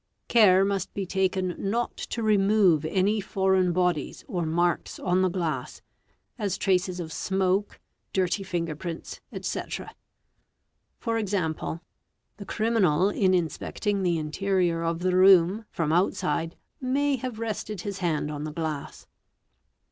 Care 0.27 0.65
must 0.65 0.91
be 0.95 1.05
taken 1.05 1.53
not 1.59 1.95
to 1.95 2.23
remove 2.23 2.85
any 2.85 3.21
foreign 3.21 3.71
bodies 3.71 4.25
or 4.27 4.47
'marks 4.47 4.97
on 4.97 5.21
the 5.21 5.29
glass, 5.29 5.83
as 6.39 6.57
traces 6.57 6.99
of 6.99 7.13
smoke, 7.13 7.79
dirty 8.11 8.41
finger 8.41 8.75
prints, 8.75 9.21
&c., 9.41 9.59
e.g., 9.59 9.83
the 11.03 11.79
criminal 12.47 13.09
in 13.11 13.35
inspecting 13.35 14.01
the 14.01 14.17
interior 14.17 14.81
of 14.81 15.01
the 15.01 15.15
room 15.15 15.65
from 15.69 15.93
outside 15.93 16.55
may 16.81 17.15
have_ 17.17 17.35
rested 17.37 17.81
his 17.81 17.99
hand 17.99 18.31
on 18.31 18.43
the 18.43 18.51
glass. 18.51 19.05